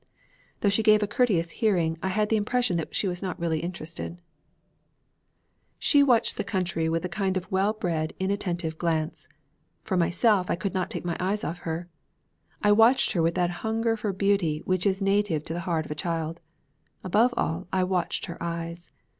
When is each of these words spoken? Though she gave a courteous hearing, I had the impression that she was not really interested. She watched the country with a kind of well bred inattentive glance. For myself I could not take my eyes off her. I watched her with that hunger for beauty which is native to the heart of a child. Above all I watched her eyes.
Though 0.61 0.69
she 0.69 0.81
gave 0.81 1.03
a 1.03 1.07
courteous 1.07 1.51
hearing, 1.51 1.95
I 2.01 2.07
had 2.07 2.29
the 2.29 2.35
impression 2.35 2.75
that 2.77 2.95
she 2.95 3.07
was 3.07 3.21
not 3.21 3.39
really 3.39 3.59
interested. 3.59 4.19
She 5.77 6.01
watched 6.01 6.37
the 6.37 6.43
country 6.43 6.89
with 6.89 7.05
a 7.05 7.07
kind 7.07 7.37
of 7.37 7.51
well 7.51 7.73
bred 7.73 8.15
inattentive 8.19 8.79
glance. 8.79 9.27
For 9.83 9.95
myself 9.95 10.49
I 10.49 10.55
could 10.55 10.73
not 10.73 10.89
take 10.89 11.05
my 11.05 11.15
eyes 11.19 11.43
off 11.43 11.59
her. 11.69 11.87
I 12.63 12.71
watched 12.71 13.11
her 13.11 13.21
with 13.21 13.35
that 13.35 13.51
hunger 13.61 13.95
for 13.95 14.11
beauty 14.11 14.63
which 14.65 14.87
is 14.87 15.03
native 15.03 15.43
to 15.45 15.53
the 15.53 15.59
heart 15.69 15.85
of 15.85 15.91
a 15.91 16.01
child. 16.01 16.39
Above 17.03 17.31
all 17.37 17.67
I 17.71 17.83
watched 17.83 18.25
her 18.25 18.41
eyes. 18.41 18.89